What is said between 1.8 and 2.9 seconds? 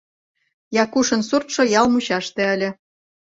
мучаште ыле.